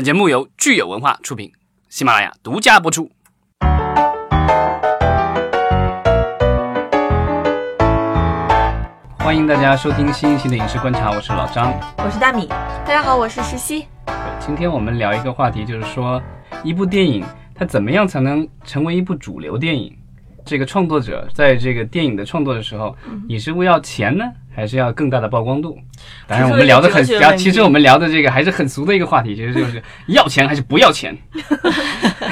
[0.00, 1.52] 本节目由聚友文化出品，
[1.90, 3.10] 喜马拉雅独家播出。
[9.18, 11.78] 欢迎大家收听新一期的影视观察，我是老张。
[11.98, 13.88] 我是大米，大家好，我是石溪。
[14.38, 16.18] 今天我们聊一个话题，就是说
[16.64, 17.22] 一部电影
[17.54, 19.94] 它怎么样才能成为一部主流电影？
[20.44, 22.96] 这个创作者在这个电影的创作的时候，
[23.28, 25.78] 你是为要钱呢，还是要更大的曝光度？
[26.26, 31.16] 当然，我们聊的很聊，其实我们聊的这个还是很俗的一个话题，其实就是 要钱还是不要钱。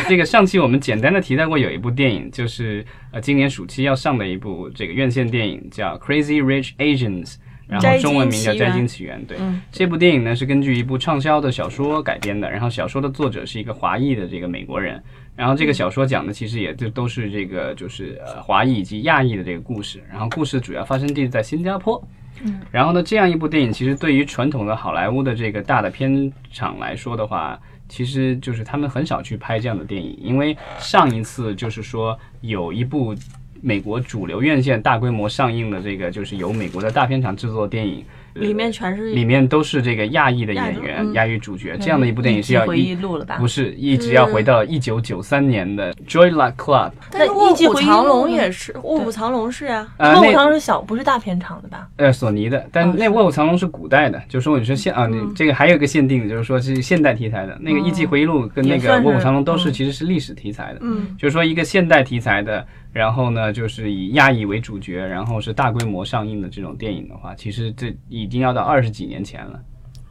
[0.08, 7.24] 这个上期我们简单的提到过，有一部电影，就是呃今年暑期要上的一部这个院线电影，叫《Crazy Rich Asians》。
[7.68, 9.20] 然后中文名叫《摘金起源》。
[9.26, 9.36] 对，
[9.70, 12.50] 这部电影呢是根据一部畅销的小说改编的。
[12.50, 15.02] 然后小说的作者是一个华裔的这个美国人。
[15.36, 20.02] 然后这个小说讲的其实也就都是这个就是呃华裔以及亚裔的这个故事。
[20.10, 22.02] 然后故事主要发生地在新加坡。
[22.42, 22.58] 嗯。
[22.70, 33.14] 然后呢，这样一部电影其实对于传统的好莱坞的这个大的片场来说的话，其实就是他们很少去拍这样的电影，因为上一次就是说有一部。
[33.60, 38.04] 美国主流院线大规模上映的这个，就是由美国的大片厂制作的电影。
[38.40, 43.36] 里面全是里面都是这个亚裔的演员，亚裔主角，这样的一部电影是要回忆录了吧？
[43.38, 46.92] 不是，一直要回到一九九三年的 Joy Luck Club。
[47.10, 51.88] 但是卧虎藏龙也是，卧虎藏龙是啊，卧虎藏龙是小，不是大片场的吧？
[51.96, 62.66] 呃，索尼的，但那卧虎藏龙是古代的，就说你说现啊，你这个还有一个限定，就是说是现代题材的那个《艺伎回忆录》跟那个卧虎藏龙都是其实是历史题材的，嗯，就是说一个现代题材的。
[62.90, 69.60] 然后呢，就是以亚裔为主角，然后是大规模上映的这种电影的话，其实这已经要到二十几年前了。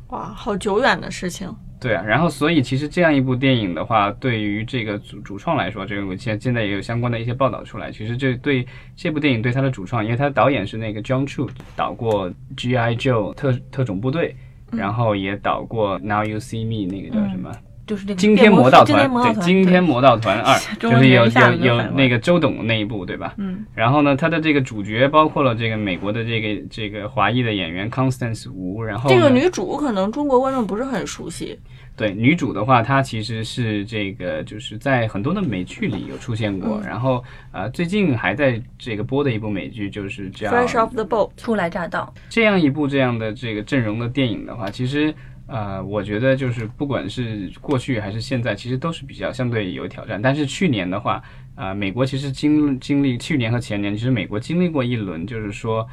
[0.10, 1.54] 哇，好久远的事情。
[1.80, 7.92] 对啊，然后所以其实这样一部电影的话，对于这个主主创来说，这个现现在也有相关的一些报道出来。
[7.92, 8.66] 其实这对
[8.96, 12.96] 这部电影对他的主创，因为他的导演是那个 John Chu，导过 G.I.
[12.96, 14.36] Joe 特特种部队，
[14.72, 17.52] 然后也导过 Now You See Me 那个叫什么？
[17.88, 23.34] 就是这个惊天魔盗团，对，惊天魔盗团二， 就是有有有那个周董那一部，对吧？
[23.38, 23.66] 嗯。
[23.74, 31.58] 然后呢，他的这个主角包括了这个美国的这个这个华裔的演员 Constance Wu，然后这个女主可能中国观众不是很熟悉。
[31.96, 42.14] 对，女主的话，她其实是这个就是在很多的美剧里有出现过，然后呃，最近还在这个播的一部美剧就是叫《Fresh Off the Boat》初来乍到。
[42.30, 45.16] 这样一部这样的这个阵容的电影的话，其实。
[45.47, 50.22] 呃，我觉得就是不管是过去还是现在，其实都是比较相对有挑战。
[50.22, 51.24] 但是去年的话，
[51.56, 55.88] 啊，美国其实经经历去年和前年，其实美国经历过一轮，就是说，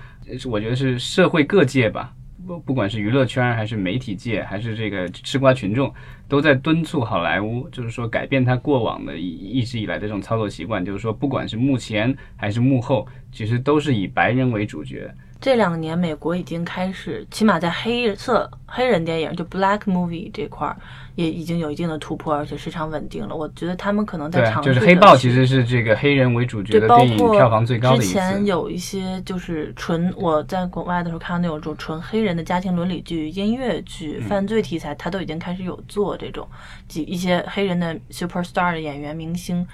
[0.46, 2.12] 我觉得是社会各界吧，
[2.44, 5.94] 不不管是娱乐圈还是媒体界，还是这个吃瓜群众，
[6.28, 15.14] 都在敦促好莱坞，就是说改变他过往的一一直以来的这种操作习惯，就是说，不管是幕前还是幕后，其实都是以白人为主角。
[15.44, 20.74] 这两年，美国已经开始，起码在黑色黑人电影就 Black Movie 这块儿，
[21.16, 23.36] 也已经有一定的突破，而且市场稳定了。
[23.36, 24.72] 我觉得他们可能在尝试。
[24.72, 28.06] 就是黑豹其实是这个黑人为主角的电影票房最高的一次。
[28.06, 36.48] 之前有一些就是纯我在国外的时候看到那种种纯黑人的家庭伦理剧、音乐剧、犯罪题材，他都已经开始有做这种
[36.88, 39.66] 几一些黑人的 super star 的演员明星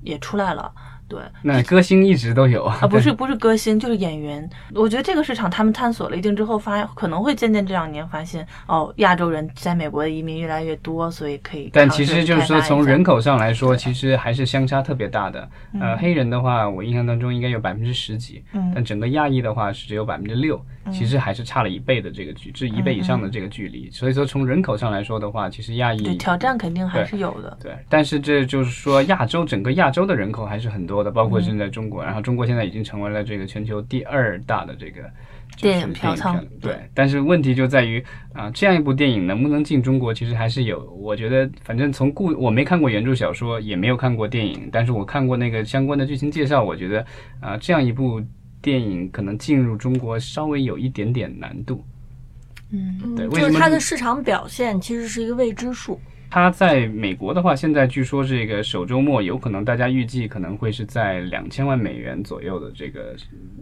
[0.00, 0.72] 也出来了。
[1.08, 4.48] 对，那歌星一直都有啊，不是不是歌星，就是演员。
[4.74, 11.70] 我觉得这个市场他们探索了一定之后，发可能会渐渐这两年发现，哦，亚洲人在美国的移民越来越多，所以可以。
[11.72, 15.48] 但其实就是说，从人口上来说，其实还是相差特别大的。
[15.80, 18.44] 呃，黑人的话，我印象当中应该有百分之十几，
[18.74, 20.62] 但整个亚裔的话是只有百分之六。
[20.92, 23.90] 其实还是差了一倍的这个距，这一倍以上的这个距离。
[23.90, 27.56] 所以说从人口上来说的话，其实亚裔挑战肯定还是有的。
[27.62, 35.02] 对，但是这就是说亚洲整个亚洲的人口还是很多的，包括现在中国，然后中国现在已经成为了这个全球第二大的这个
[35.56, 36.44] 电影票仓。
[36.60, 40.84] 对，但是问题就在于啊，这样一部电影能不能进中国，其实还是有。
[40.92, 47.04] 我觉得反正从故我没看过原著小说，也没有看过电影，但是我看过那个相关的剧情介绍，我觉得
[47.40, 48.22] 啊，这样一部。
[48.60, 51.84] 电影可能进入中国稍微有一点点难度，
[52.70, 56.00] 嗯，对，就是它的市场表现其实是一个未知数。
[56.30, 63.16] 它在美国的话，现在据说这个首周末有可能大家预计可能会是在两千万美元左右的这个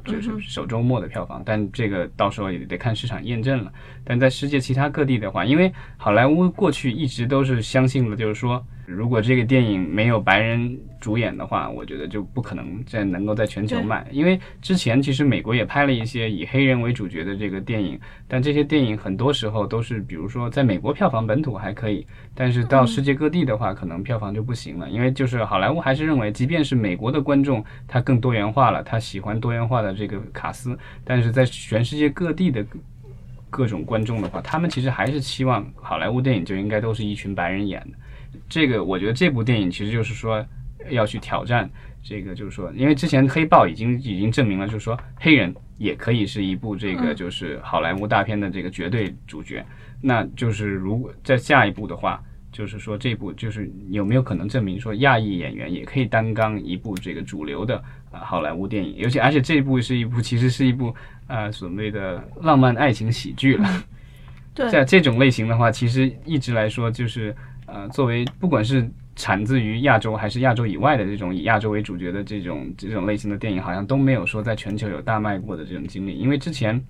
[0.04, 3.72] 就是首周末的票房，但这个到时候也得看市场验证了。
[4.02, 8.64] 但在世界其他各地的话，因为好莱坞过去一直都是相信的，就是说。
[8.86, 14.06] 如果这个电影没有白人主演的话，我觉得就不可能在能够在全球卖。
[14.12, 17.98] 因为之前其实美国也拍了一些以黑人为主角的这个电影，
[18.28, 24.88] 但这些电影很多时候都是，比如说在美国票房本土还可以，但是到世界各地的话，可能票房就不行了。
[24.88, 32.64] 因为就是好莱坞还是认为，即便是美国的观众他更多元化了，他喜欢多元化的这个卡斯，但是在全世界各地的。
[33.48, 37.96] 各种观众的话，他们其实还是期望好莱坞电影就应该都是一群白人演的。
[38.48, 40.44] 这个我觉得这部电影其实就是说
[40.90, 41.68] 要去挑战
[42.02, 49.64] 这个，就是说，因为之前《黑豹》已经已经证明了，就是说黑人也可以是一部这个就是好莱坞大片的这个绝对主角。
[50.00, 52.22] 那就是如果在下一步的话，
[52.52, 57.76] 就是说这部就是有没有可能证明说亚裔演员也可以担纲一部这个主流的
[58.12, 58.96] 啊好莱坞电影？
[58.96, 60.94] 尤其而且这一部是一部其实是一部
[61.26, 63.68] 呃所谓的浪漫爱情喜剧了。
[64.54, 67.34] 对 在这种类型的话，其实一直来说就是
[67.66, 76.16] 呃，作为不管是产自于亚洲还是亚洲以外的这种以亚洲为主角的这种这种类型的电影，好像都没有说在全球有大卖过的这种经历。
[76.16, 76.80] 因为之前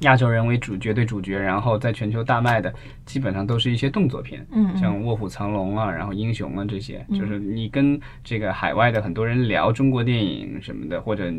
[0.00, 2.70] 亚洲人为主角对主角，然后在全球大卖的
[3.06, 4.76] 基本上都是一些动作片，嗯嗯。
[4.76, 11.32] 像《卧虎藏龙》啊，然后《英雄》啊这些，就是你跟这个海外的很多人聊中国电影什么的，或者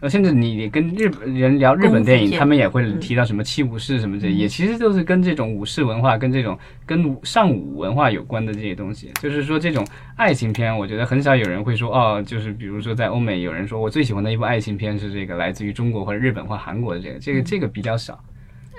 [0.00, 6.56] 呃，甚至你跟日本人聊日本电影，他们也会提到什么七武士什么这，也其实都是跟这种武士文化、跟这种
[6.86, 9.10] 跟武尚武文化有关的这些东西。
[9.20, 9.86] 就是说，这种
[10.16, 18.18] 爱情片，我觉得很少有人会说哦，就是比如说在欧美有人说我最喜欢的一部爱情片是这个来自于中国或者日本或韩国的这个，这个这个比较少。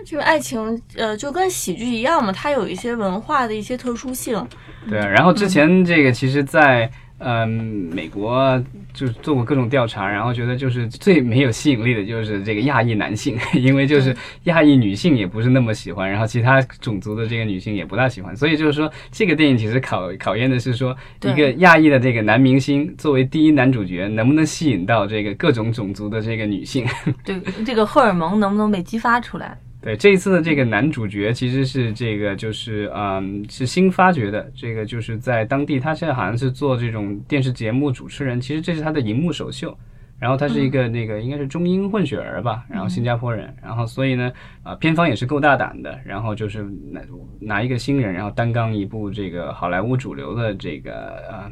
[0.06, 4.40] 这个爱情，呃，就跟喜剧一样嘛，它有一些文化的一些特殊性。
[4.88, 8.62] 对，然后之前这个其实在，嗯美国
[8.94, 26.86] 就做过各种调查，然后觉得就是最没有吸引力的就是这个亚裔男性， 因为就是亚裔女性也不是那么喜欢，然后其他种族的这个女性也不大喜欢，所以就是说这个电影其实考考验的是说一个亚裔的这个男明星作为第一男主角能不能吸引到这个各种种族的这个女性。
[27.24, 29.58] 对这个荷尔蒙能不能被激发出来？
[29.86, 34.52] 对，这一次的这个男主角其实是这个，就是嗯，是新发掘的。
[34.56, 39.78] 这个就是在当地，他现在好像是做这种电视节目主持人，其实这是他的荧幕首秀。
[40.18, 44.32] 然后他是一个那个应该是中英混血儿吧，然后新加坡人，然后所以呢，
[44.64, 47.02] 啊、片方也是够大胆的，然后就是拿
[47.40, 50.94] 拿一个新人，然后担纲一部这个好莱坞主流的这个
[51.30, 51.52] 呃，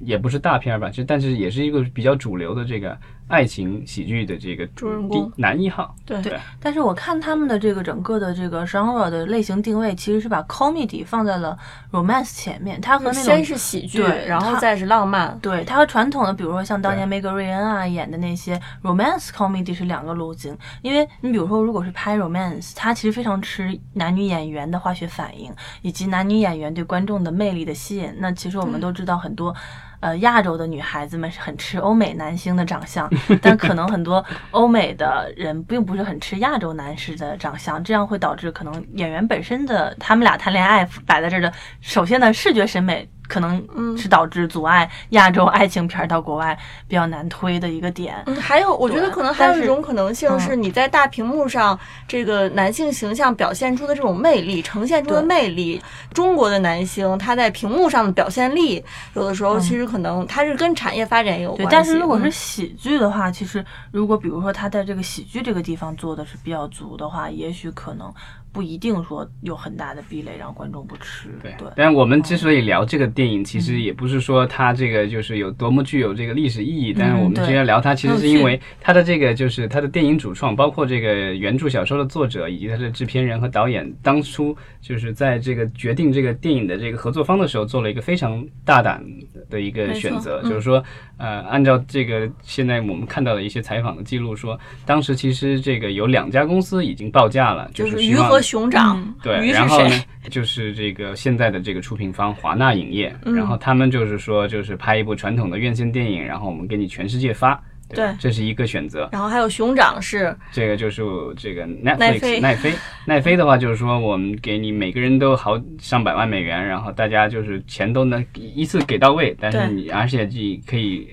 [0.00, 2.98] 也不是大片儿吧，就但是也是一个比较主流的这个
[3.30, 5.94] 爱情喜剧的这个主人公男一号。
[6.04, 11.56] 对对但是我看他们的这个整个的这个 genre 的类型定位，其实是把 comedy 放在了
[11.92, 15.38] romance 前面，它和那先是喜剧，对然后再是浪漫。
[15.40, 20.56] 对它和传统的，比如说像当年梅格瑞恩啊演的那些 romance comedy 是两个路径。
[20.82, 28.12] 因为你比如说，如果是拍 romance，它其实非常吃男女演员的化学反应，以及男女演员对观众的魅力的吸引。
[28.18, 29.54] 那其实我们都知道很多。
[30.00, 33.08] 呃，亚洲的女孩子们是很吃欧美男星的长相，
[33.40, 48.20] 但可能很多欧美的人并不是很吃亚洲男士的长相，这样会导致可能演员本身的他们俩谈恋爱摆在这儿的，首先呢视觉审美可能是导致阻碍亚洲爱情片儿到国外比较难推的一个点。
[48.26, 51.78] 嗯，还有，我觉得可能还有一种可能性是，你在大屏幕上
[52.08, 55.80] 这个男性形象表现出的这种魅力，呈现出的魅力，
[56.12, 58.84] 中国的男星他在屏幕上的表现力，
[59.14, 61.68] 有的时候其实可能他是跟产业发展也有关，系。
[61.70, 68.12] 但是如果是嗯喜剧的话，其实如果比如说他在这个喜剧这个地方做的是比较足的话，也许可能
[68.52, 71.28] 不一定说有很大的壁垒让观众不吃。
[71.42, 89.04] 对对，但我们之所以聊这个电影，其实也不是说它这个就是有多么具有这个历史意义，但是我们今天聊它，其实是因为它的这个就是它的电影主创，包括这个原著小说的作者以及它的制片人和导演，当初就是在这个决定这个电影的这个合作方的时候，做了一个非常大胆
[89.48, 90.50] 的一个选择，嗯。
[90.50, 90.82] 就是说，
[91.16, 107.60] 呃，按照这个现在我们看到的一些采访的记录说，当时其实这个有两家公司已经报价了，就是是希望鱼和熊掌，嗯对，鱼是然后呢谁？， 就是这个现在的这个出品方华纳影业，嗯然后他们就是说，就是拍一部传统的院线电影，然后我们给你全世界发，
[107.94, 109.08] 对这是一个选择。
[109.12, 111.02] 然后还有熊掌是这个就是
[111.36, 112.72] 这个奈 Netflix 飞奈飞
[113.04, 121.06] 奈飞的话，就是说我们给你每个人都好上百万美元，然后大家就是钱都能一次给到位，但是你而且你可以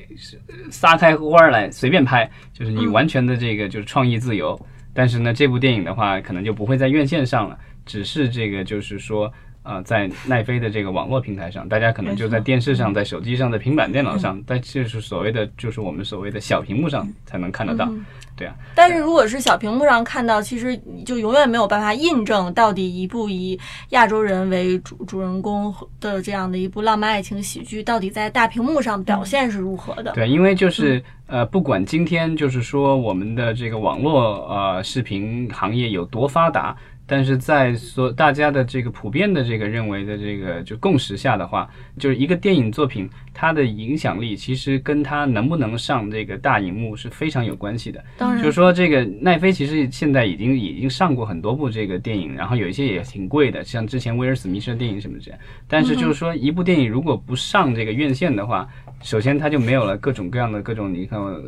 [0.69, 4.59] 撒开花儿来随便拍，就是你嗯完全的这个就是创意自由。
[4.97, 9.31] 但是呢，这部电影的话，可能就不会在院线上了，只是这个就是说。
[9.67, 17.85] 呃，在奈飞的这个网络平台上，大家可能就在电视上、在手机上、在平板电脑上，但就是所谓的就是我们所谓的小屏幕上才能看得到。
[17.89, 18.05] 嗯
[18.37, 23.59] 对啊，但是如果是小屏幕上看到，其实你就永远没有办法印证到底一部以
[23.89, 30.11] 亚洲人为主主人公的这样的一部浪漫爱情喜剧，到底在大屏幕上表现是如何的。
[30.11, 43.09] 对，因为就是呃，不管今天就是说我们的这个网络呃视频行业有多发达，但是在所大家的这个普遍的这个认为的这个就共识下的话，就是一个电影作品
[43.39, 48.03] 它的影响力其实跟它能不能上这个大荧幕是非常有关系的。
[48.17, 55.39] 当然就是说，这个奈飞其实现在已经已经上过很多部这个电影，然后有一些也挺贵的，像之前威尔史密斯的电影什么这样。
[55.67, 58.67] 但是就是说，一部电影如果不上这个院线的话，
[59.03, 61.39] 首先它就没有了各种各样的各种，你看呃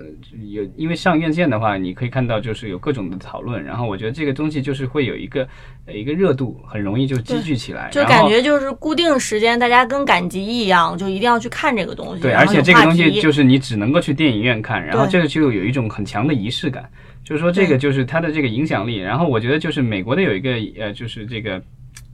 [0.48, 5.48] 有，因为上院线的话，你可以看到就是有各种的讨论，然后我觉得这个东西就是会有一个
[5.88, 12.22] 呃一个热度，很容易就积聚起来，就感觉就是固定时间，大家跟赶集一样，就一定要去看这个东西。
[12.22, 16.90] 对，而且这个东西就是你只能够去电影院看，然后这个就有一种很强的仪式感，
[17.24, 18.98] 就是说这个就是它的这个影响力。
[18.98, 21.62] 然后我觉得就是美国的有一个呃，就是这个。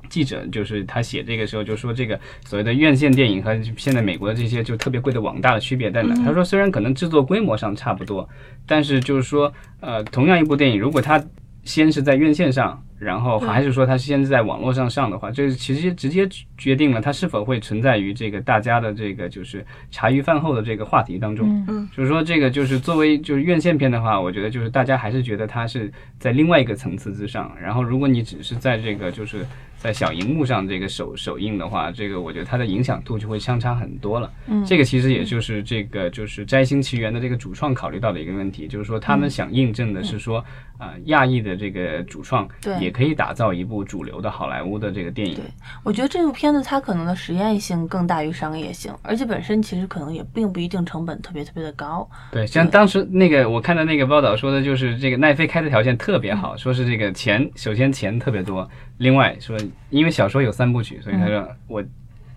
[0.07, 6.15] 记者就是他写这个时候就说这个所谓的院线电影和现在美国的这些就特别贵的网大的区别在哪？
[6.24, 8.29] 他说虽然可能制作规模上差不多，
[8.67, 11.22] 但是就是说呃同样一部电影，如果它
[11.63, 21.63] 先是在院线上，然后还是说它先是在网络上上的话，这其实直接决定了它是否会存在于这个大家的这个就是茶余饭后的这个话题当中。
[21.67, 27.55] 嗯就是说这个就是作为就是院线片的话，我觉得就是大家还是觉得它是在另外一个层次之上。
[27.62, 29.45] 然后如果你只是在这个就是
[29.77, 34.31] 在小荧幕上这个首首映的话，这个我觉得它的影响度就会相差很多了。
[34.47, 40.43] 嗯这个其实也就是这个就是《摘星奇缘》的这个主创考虑到的一个问题，就是说他们想印证的是说，
[40.77, 42.47] 啊、亚裔的这个主创
[42.79, 45.35] 也可以打造一部主流的好莱坞的这个电影。
[45.35, 45.43] 对
[45.83, 52.09] 我觉得这部片子它可能的实验性更大于商业性，而且本身其实可能也并不一定成本特别特别的高。
[52.31, 58.65] 对，像当时那个我看到那个报道说的，就是这个奈飞开的条件特别好，说是这个钱，首先钱特别多，
[58.99, 59.57] 另外说
[59.89, 61.83] 因为小说有三部曲，所以他说我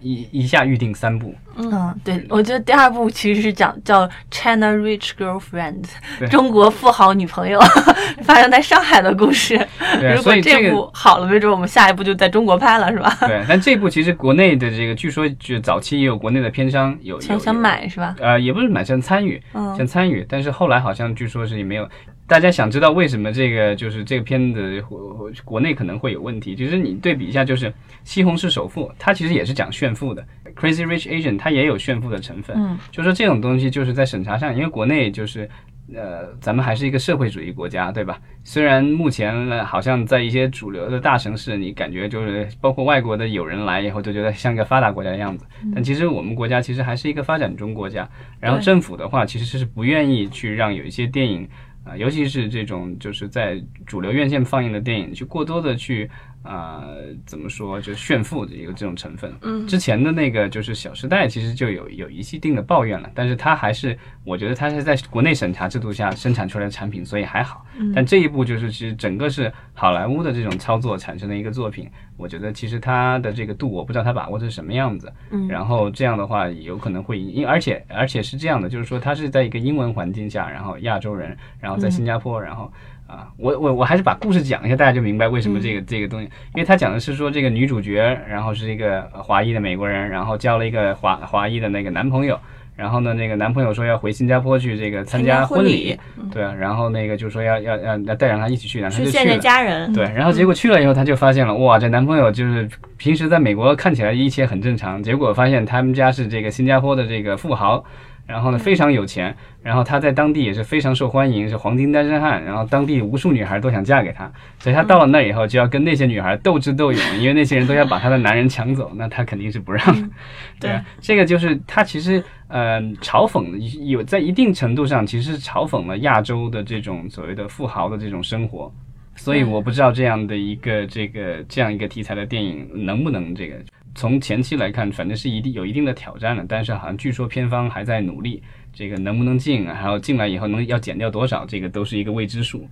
[0.00, 1.34] 一一下预定三部。
[1.56, 5.84] 嗯，对，我觉得第二部其实是讲叫 China Rich Girlfriend，
[6.30, 7.58] 中国富豪女朋友，
[8.22, 9.58] 发生在上海的故事。
[9.98, 13.12] 对，如果所以这部好了，没准我们下一部就在中国拍了，是吧？
[13.22, 18.14] 对，但这部其实国内的这个据说就早期也有国内的片商有想想买是吧？
[18.20, 19.42] 呃，也不是买，想参与，
[19.76, 21.88] 想参与，但是后来好像据说是也没有。
[22.28, 26.54] 大家想知道为什么这个就是这个片子国国内可能会有问题？
[26.54, 27.70] 其实你对比一下，就是
[28.04, 30.22] 《西红柿首富》，它其实也是讲炫富的，
[30.54, 32.54] 《Crazy Rich Asian》它也有炫富的成分。
[32.56, 35.48] 嗯，就说这种东西就是在审查上，因为国内就是。
[35.96, 38.20] 呃，咱们还是一个社会主义国家，对吧？
[38.44, 45.46] 虽然目前呢，好像在一些主流的大城市，你感觉就是包括外国的友人来以后，就觉得像一个发达国家的样子。
[45.74, 48.06] 但其实我们国家其实还是一个发展中国家。
[48.38, 51.48] 然后政府的话，其实是不愿意去让有一些电影
[51.88, 56.10] 啊、尤其是这种就是在主流院线放映的电影，去过多的去
[56.42, 56.84] 啊、
[57.26, 59.30] 怎么说，就炫富的一个这种成分。
[59.42, 67.66] 嗯之前的那个就是《小时代》，其实就有有一系定的抱怨了，但是它还是，我觉得它是在国内审查制度下生产出来的产品，所以还好。
[67.94, 75.12] 但这一部就是其实整个是好莱坞的这种操作产生的一个作品，我觉得其实它的这个度，我不知道它把握的是什么样子。
[75.30, 82.72] 嗯然后这样的话，有可能会因，而且而且是这样的，就是说它是在一个英文环境下，然后亚洲人，然后在新加坡，然后。
[83.08, 87.96] 啊，我我我还是把故事讲一下，大家就明白为什么这个、这个东西，因为他讲的是说这个女主角，
[88.28, 92.38] 然后是一个华裔的美国人，然后交了一个华华裔的那个男朋友，
[92.76, 95.98] 然后呢，那个男朋友说要回新加坡去这个参加婚礼，
[96.30, 99.38] 对啊，然后那个就说要要要要带上他一起去，然后他就去了。
[99.38, 99.90] 家人。
[99.94, 107.82] 对，然后结果去了以后，他就发现了，哇，这男朋友就是平时在美国看起来一切很正常，结果发现他们家是这个新加坡的这个富豪，
[108.28, 120.08] 然后呢非常有钱，然后他在当地也是非常受欢迎，是黄金单身汉，然后当地无数女孩都想嫁给他，所以他到了那以后就要跟那些女孩斗智斗勇，因为那些人都要把他的男人抢走，那他肯定是不让的。
[120.60, 123.56] 对啊，这个就是他其实呃嘲讽
[123.86, 128.70] 有在一定程度上其实是嘲讽了亚洲的这种所谓的富豪的这种生活。
[129.16, 133.56] 所以我不知道这样的一个这个这样一个题材的电影能不能这个
[133.94, 138.42] 从前期来看，反正是一定有一定的挑战了，但是好像据说片方还在努力，
[138.78, 142.64] 这个能不能进，还有进来以后能要减掉多少，这个都是一个未知数。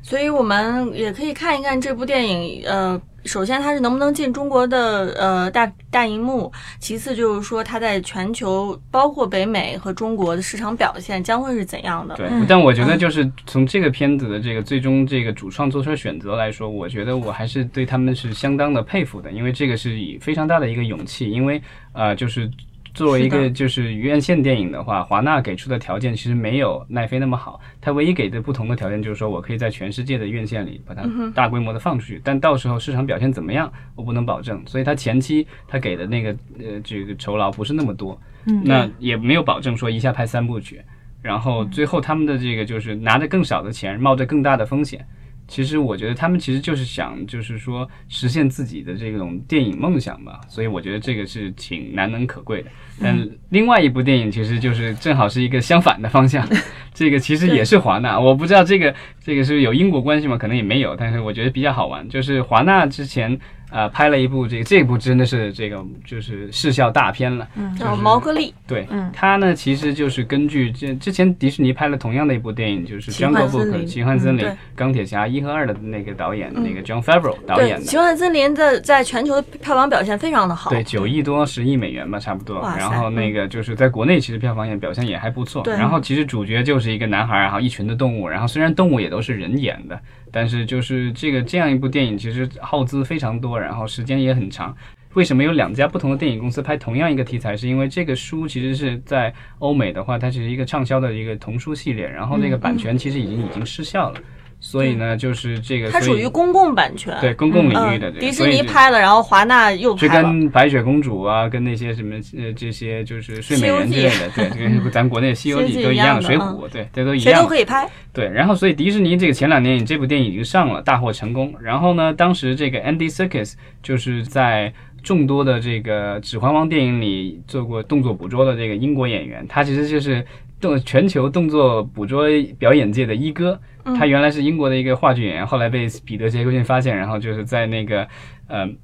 [0.00, 2.62] 所以我们也可以看一看这部电影。
[2.64, 12.14] 呃，首先它是能不能进中国的呃大大荧幕，其次就是说它在全球，包括北美和中国的市场表现将会是怎样的。
[12.14, 21.60] 对，但我觉得就是从这个片子的这个最终这个主创做出的选择来说，我觉得我还是对他们是相当的佩服的，因为这个是以非常大的一个勇气，因为
[21.92, 22.48] 呃就是。
[22.94, 27.60] 作为一个就是院线电影的话，华纳给出的条件其实没有奈飞那么好。
[27.80, 31.02] 他唯一给的不同的条件就是说我可以在全世界的院线里把它
[31.34, 34.62] 大规模的放出去，但到时候市场表现怎么样，我不能保证。
[34.64, 40.80] 所以他前期他给的那个呃这个酬劳不是那么多，嗯那也没有保证说一下拍三部曲。
[41.20, 45.04] 然后最后他们的这个就是拿着更少的钱，冒着更大的风险，
[45.46, 50.40] 其实我觉得他们其实就是想，就是说实现自己的这种电影梦想吧。
[50.48, 52.70] 所以我觉得这个是挺难能可贵的。
[53.00, 56.48] 但另外一部电影其实就是正好是一个相反的方向，
[56.94, 58.18] 这个其实也是华纳。
[58.18, 60.38] 我不知道这个这个是有因果关系吗？
[60.38, 63.38] 可能也没有，但是我觉得比较好玩，就是华纳之前。
[63.70, 68.50] 呃，拍了一部这个，这部真的是这个就是视效大片了，叫《毛格利》。
[68.68, 74.46] 对，它呢其实就是根据这之前迪士尼拍了同样的一部电影，就是《Jungle Book》奇幻森林，
[74.76, 77.82] 钢铁侠一和二的那个导演那个 John Favreau 导演的。
[77.82, 82.60] 奇幻森林的在全球的票房表现非常的好，对，九亿多十亿美元吧，差不多。
[82.78, 85.64] 然后那个就是在国内其实票房也表现也还不错。
[85.66, 90.00] 然后其实主角就是一个男孩，然后一群的动物，然后虽然动物也都是人演的。
[90.30, 94.76] 但是就是这个这样一部电影，其实耗资非常多，然后时间也很长。
[95.12, 97.56] 为什么有两家不同的电影公司拍同样一个题材？
[97.56, 104.20] 是因为这个书其实是在欧美的话，它是一个畅销的一个童书系列，然后那个版权其实已经已经失效了。
[104.66, 108.10] 所以呢，就是这个，它属于公共版权，对公共领域的。
[108.12, 110.22] 迪士尼拍了，然后华纳又拍了。
[110.22, 117.24] 就跟白雪公主啊，跟那些什么呃这些就是睡美人之类的，对，跟 咱国内《西游记》都一样，水浒对，这都一样。
[117.24, 117.86] 谁都可以拍。
[118.10, 121.54] 对，然后所以迪士尼这个前两年这部电影已经上了，大获成功。
[121.60, 123.52] 然后呢，当时这个 Andy Serkis
[123.82, 130.24] 就是在众多的这个《指环王》电影里做过动作捕捉的这个英国演员，他其实就是
[130.60, 132.26] 动全球动作捕捉
[132.58, 133.60] 表演界的一哥。
[133.98, 138.08] 他原来是英国的一个话剧演员，后来被彼得·杰克逊发现，然后就是在那个
[138.48, 138.66] 呃《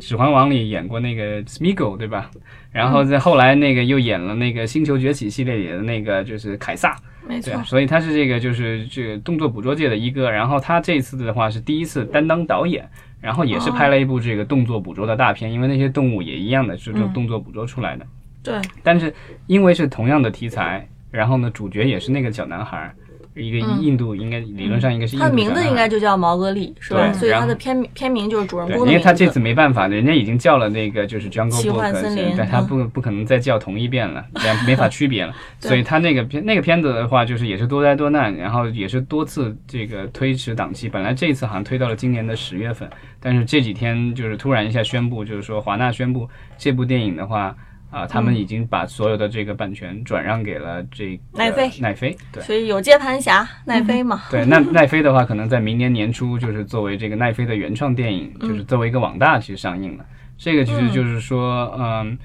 [0.00, 2.28] 指环王》里演过那个 Smeagol，对吧？
[2.72, 6.96] 然后在后来那个又演了那个《星球崛起》系列里的那个就是凯撒，
[7.28, 7.54] 没错。
[7.62, 10.28] 所以他是这个就是这个动作捕捉界的一哥。
[10.28, 12.84] 然后他这次的话是第一次担当导演，
[13.20, 18.04] 然后也是拍了一部这个动作捕捉的大片，因为那些动物也一样的是用动作捕捉出来的。
[18.42, 18.60] 对。
[18.82, 19.14] 但是
[19.46, 22.92] 因为是同样的题材，然后呢，主角也是那个小男孩。
[23.34, 27.12] 一个印度应该理论上应该是印度他的名字应该就叫毛格利是吧？
[27.12, 35.32] 所以他的片片名就是主人公因为他这次没办法，人家已经叫了那个就是 Jungle Book，但他不不可能再叫同一遍了，这样没法区别了。
[35.60, 40.88] 所以他那个片那个片子的话，就是也是多灾多难，然后也是多次这个推迟档期。
[40.88, 47.54] 本来这一次好像推到了今年的十月份，但是这几天就是突然一下宣布，就是说华纳宣布这部电影的话。
[47.90, 54.22] 啊，他们已经把所有的这个版权转让给了这奈飞，奈飞，对，所以有接盘侠奈飞嘛。
[54.30, 60.04] 对，那 奈飞的话，可能在明年年初，就是作为这个奈飞的原创电影，就是作为一个网大去上映了。
[60.36, 62.18] 这个其实就是说，嗯。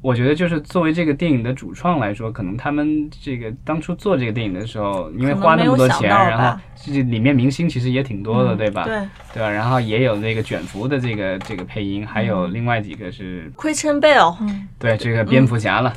[0.00, 8.84] 我觉得就是作为这个电影的主创来说，可能他们这个当初做这个电影的时候，因为花那么多钱，然后这里面明星其实也挺多的，对吧？
[8.84, 9.00] 对，
[9.34, 9.50] 对吧？
[9.50, 14.36] 然后也有那个卷福的这个这个配音，还有另外几个是 Christian Bale，
[14.78, 15.92] 对，这个蝙蝠侠了。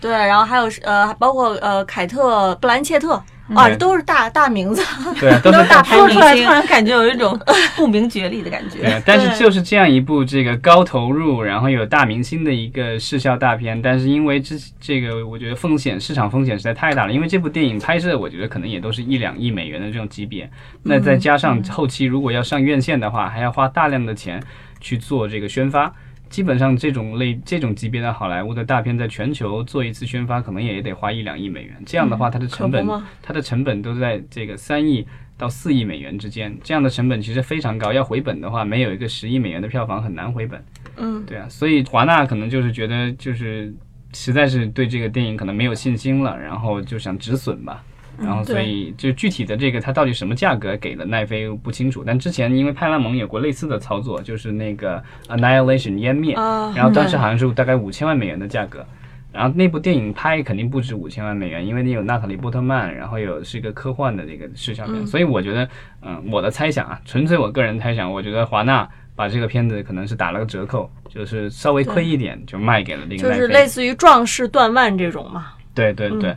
[0.00, 3.22] 对，然后还有呃，包括呃凯特布兰切特。
[3.52, 4.82] 啊，都是大大名字，
[5.20, 7.38] 对， 都是大牌明星，突然感觉有一种
[7.76, 8.78] 不明觉厉的感觉。
[8.78, 17.12] 对，但是就是这样一部这个高投入，然后有大明星的一个视效大片，但是因为这这个，我觉得风险市场风险实在太大了。
[17.12, 20.48] 因为这部电影拍摄，我觉得可能也都是一两亿美元的这种级别，
[20.82, 24.42] 那再加上后期如果要上院线的话，还要花大量的钱
[24.80, 25.92] 去做这个宣发。
[26.30, 31.76] 基本上这种类这种级别的好莱坞的大片，在全球做一次宣发，可能也得花一两亿美元。
[31.86, 32.86] 这样的话，它的成本，
[33.22, 35.06] 它的成本都在这个三亿
[35.36, 36.56] 到四亿美元之间。
[36.62, 40.64] 这样的成本其实非常高，要回本的话，没有一个十亿美元的票房很难回本。
[40.96, 43.72] 嗯，对啊，所以华纳可能就是觉得，就是
[44.12, 47.82] 实在是对这个电影可能没有信心了，然后就想止损吧。
[48.18, 52.02] 然后，所以就具体的这个，它到底什么价格给了奈飞不清楚。
[52.06, 58.86] 但之前因为派拉蒙有过类似的操作，就是那个 Annihilation 湮灭，然后当时好像是大概五千万美元的价格。
[59.32, 65.04] 然后那部电影拍肯定不止五千万美元，因为你有娜塔莉波特曼，然后有是一个科幻的这个视效片。
[65.04, 65.68] 所以我觉得，
[66.02, 75.48] 嗯，我的猜想啊，纯粹我个人猜想，我觉得华纳把这个片子可能是打了个折扣，就是稍微亏一点就卖给了那个就是类似于壮士断腕这种嘛。
[75.74, 76.36] 对对对。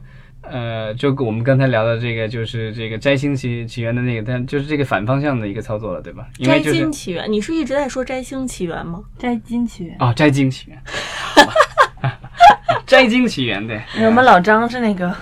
[0.52, 6.28] 呃，就我们刚才聊的这个，就是这个摘星起起源的那个，但就是这个反方向的一个操作了，对吧？
[6.44, 9.04] 摘金起源，你是一直在说摘星起源吗？
[9.18, 10.82] 摘金起源啊，摘金起源，
[12.86, 13.82] 摘金起源对。
[14.06, 15.14] 我们老张是那个。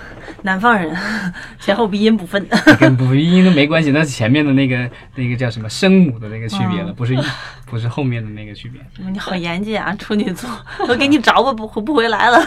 [0.42, 0.94] 南方人，
[1.58, 2.46] 前后鼻音不分，
[2.78, 7.16] 跟鼻音都没关系，那是前面的那个那个叫什么声母的那个区别了，不是
[7.66, 8.80] 不是后面的那个区别。
[9.10, 10.48] 你好严谨啊，处女座，
[10.88, 12.38] 我给你找我，不不回来了，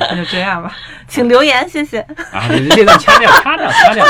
[0.00, 0.74] 那就这样吧，
[1.06, 2.00] 请留言，谢谢。
[2.32, 4.04] 啊，你这段 掐掉，掐掉，掐掉。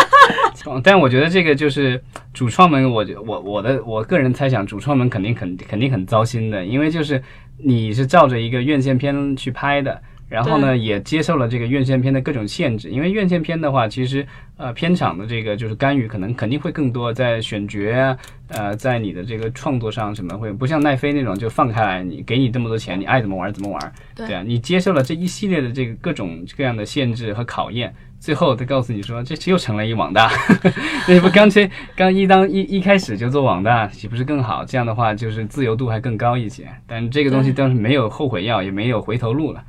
[0.82, 7.22] 但我觉得这个就是主创们，我我我的我个人猜想，主创们肯定肯肯定很糟心的，因为就是
[7.58, 10.00] 你是照着一个院线片去拍的。
[10.30, 14.24] 然后呢，也接受了这个院线片的各种限制，因为院线片的话，其实
[14.56, 18.16] 呃片场的这个就是干预可能肯定会更多，在选角啊，
[18.46, 24.32] 呃，在你的这个创作上什么会不像奈飞那种就放开来，你给你这么多钱，你爱怎么玩怎么玩，对。
[24.32, 30.30] 啊，你接受了这一系列的这个各种各样的限制和考验，最后他告诉你说，这又成了一网大，
[31.08, 34.64] 那不干脆刚一当一一开始就做网大，岂不是更好？
[34.64, 39.64] 这样的话就是自由度还更高一些，但这个东西倒是没有后悔药，也没有回头路了。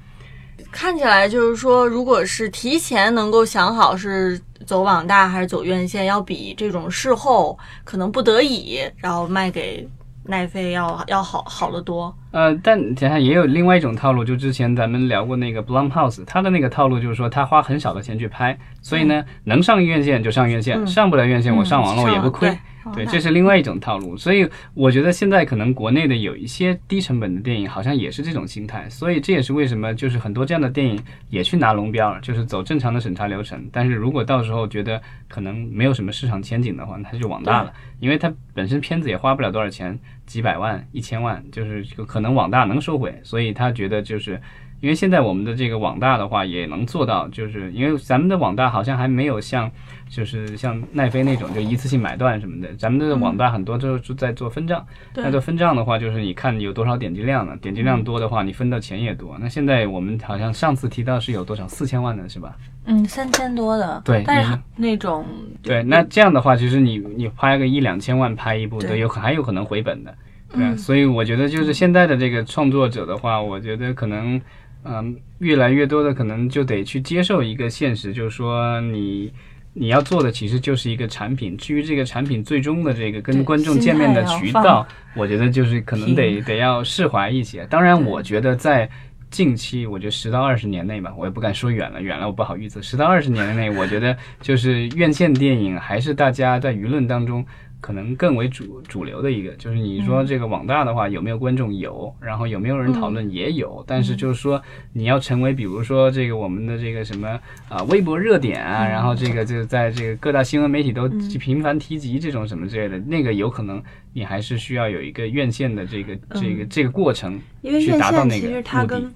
[0.72, 9.88] 看起来就是说，如果是提前能够想好是走网大还是走院线，要比这种事后可能不得已然后卖给
[10.24, 12.16] 奈飞要要好好得多。
[12.32, 22.58] 呃，但想想也有另外一种套路，就之前咱们聊过那个 Blumhouse，他的那个套路就是说他花很少的钱去拍，所以呢能上院线就上院线，上不了院线我上网络也不亏。
[22.94, 33.70] 对，这是另外一种套路，所以我觉得现在可能国内的有一些低成本的电影，好像也是这种心态，所以这也是为什么就是很多这样的电影也去拿龙标了，就是走正常的审查流程。
[33.72, 44.42] 但是如果到时候觉得可能没有什么市场前景的话，他就网大了，因为它本身片子也花不了多少钱，几百万、一千万，就是可能网大能收回，所以他觉得就是。
[44.82, 49.70] 因为现在我们的这个网大的话也能做到，就是因为咱们的网大好像还没有像，
[50.12, 54.86] 就是像奈飞那种就一次性买断什么的，咱们的网大很多都是在做分账。
[55.16, 57.56] 那做分账的话，就是你看有多少点击量了？
[57.58, 59.38] 点击量多的话，你分的钱也多。
[59.40, 62.58] 那现在我们好像上次提到是有多少四千万的是吧？
[62.84, 64.02] 嗯，三千多的。
[64.04, 65.26] 对，但是那种
[65.64, 70.14] 对，那这样的话，其实你你拍个一两千万拍一部，都有还有可能回本的。
[70.54, 74.42] 对，所以我觉得就是现在的这个创作者的话，我觉得可能。
[74.84, 79.32] 嗯，越来越多的可能就得去接受一个现实，就是说你
[79.74, 81.56] 你要做的其实就是一个产品。
[81.58, 87.66] 至于这个产品最终的这个跟观众见面的渠道，我觉得就是可能得得要释怀一些。
[87.68, 88.90] 当然，我觉得在
[89.30, 92.82] 近期，我觉得十到二十年内吧，我也不敢说远了，远了我不好预测。
[92.82, 97.46] 十到二十年内，我觉得就是院线电影还是大家在舆论当中。
[97.82, 101.76] 可能更为主主流的一个，就是你说这个网大的话有没有观众？
[101.76, 103.30] 有，然后有没有人讨论？
[103.30, 104.62] 也有，但是就是说
[104.94, 107.28] 你要成为比如说这个我们的这个什么
[107.68, 119.12] 啊微博热点啊，然后这个就在这个各大新闻媒体都频繁提及这种什么之类的，那个有可能你还是需要有一个院线的这个这个这个过程，因为院线其实它跟。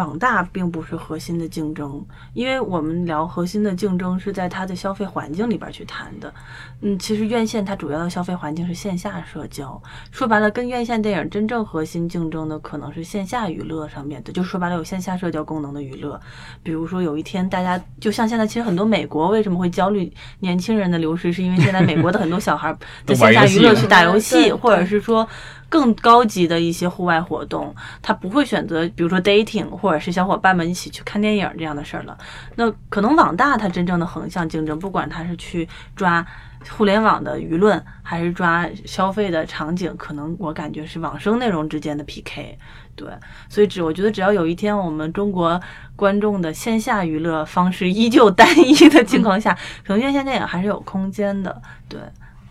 [0.00, 6.32] 网大并不是核心的竞争，因为我们聊核心的竞争是在它的消费环境里边去谈的。
[6.80, 16.18] 嗯，其实院线它主要的消费环境是线下社交，说白了，跟院线电影真正核心竞争的可能是线下娱乐上面的，就说白了有线下社交功能的娱乐。
[16.62, 25.28] 比如说有一天大家就像现在，其实很多美国为什么会焦虑年轻人的流失，是因为现在美国的很多小孩 在线下娱乐去打游戏，或者是说。
[25.70, 32.18] 更高级的一些户外活动，他不会选择，比如说 dating，或者是小伙伴们一起去看电影这样的事儿了。
[32.56, 36.26] 那可能网大它真正的横向竞争，不管它是去抓
[36.70, 42.58] 互联网的舆论，还是抓消费的场景，可能我感觉是网生内容之间的 PK。
[42.96, 43.08] 对，
[43.48, 45.58] 所以只我觉得只要有一天我们中国
[45.94, 49.54] 观众的线下娱乐方式依旧单一的情况下，
[49.86, 51.62] 可能院线电影还是有空间的。
[51.88, 52.00] 对。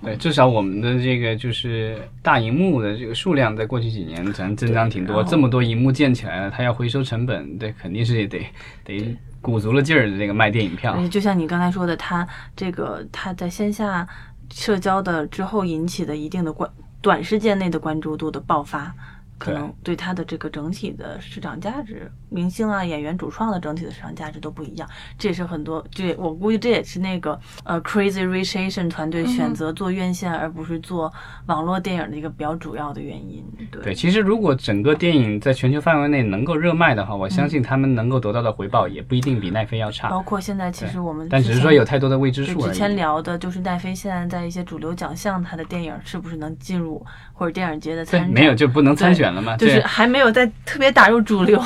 [0.02, 5.24] 对，至少我们的这个就是大荧幕的这个数量，在过去几年咱增长挺多。
[5.24, 8.46] 这么多荧幕建起来了，它要回收成本，对，肯定是得
[8.86, 10.98] 得鼓足了劲儿的这个卖电影票。
[11.08, 14.08] 就像你刚才说的，它这个它在线下
[14.52, 16.70] 社交的之后引起的一定的关
[17.02, 18.94] 短时间内的关注度的爆发。
[19.40, 31.12] 可能对它的这个整体的市场价值，明星啊、演员、主创的整体的市场价值都不一样，这也是很多，这我估计这也是那个呃 Crazy Rich Asian 团队选择做院线而不是做
[31.48, 33.44] 网络电影的一个比较主要的原因。
[33.82, 40.10] 对，其实如果整个电影在全球范围内能够热卖的话，我相信他们能够得到的回报也不一定比奈飞要差。
[40.10, 49.29] 包括现在其实我们，但只是说有太多的未知数之前聊的就是奈飞现在在一些主流奖项，它的电影是不是能进入或者电影节的参没有就不能参选。
[49.58, 51.62] 就是还没有在特别打入主流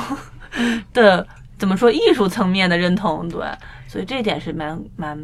[0.93, 1.25] 的，
[1.57, 3.41] 怎么说艺术层面的认同，对，
[3.87, 5.17] 所以这一点是蛮蛮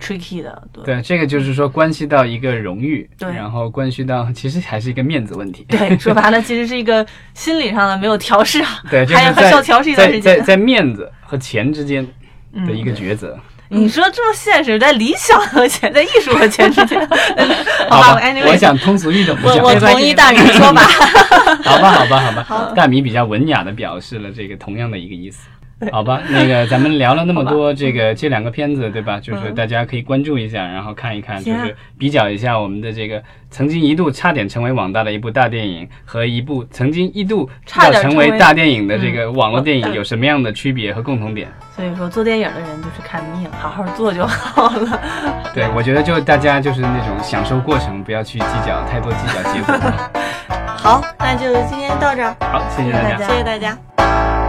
[0.00, 0.84] tricky 的，对。
[0.84, 12.06] 对，这个就是说关系到一个荣誉，对，然后关系到其实还是一个面子问题，对，说白了其实是一个心理上的没有调试好，对，还还需要调试一段时间，在在面子和钱之间
[12.66, 13.38] 的一个抉择。
[13.72, 17.00] 你说这么现实，在理想和钱，在艺术和钱之间，
[17.88, 18.20] 好吧？
[18.46, 20.82] 我想通俗易懂，我我同意大米说法。
[21.62, 22.72] 好吧，好吧，好吧。
[22.74, 25.46] 大米比较文雅的表示了这个同样的一个意思。
[25.90, 29.18] 好吧，那个咱们聊了那么多这个这两个片子，对吧？
[29.18, 41.48] 就是大家可以关注一下，然后看一看，就是比较一下我们的这个曾经一度差点成为网大的一部大电影，和一部曾经一度要差点成为大电影的这个嗯网络电影有什么样的区别和共同点？
[41.74, 45.00] 所以说做电影的人就是看命，好好做就好了。
[45.54, 49.74] 对，我觉得就大家就是那种享受过程，不要去计较太多计较结果。
[50.76, 53.02] 好，那就今天到这儿，好，谢谢大。
[53.02, 54.39] 家谢谢大家。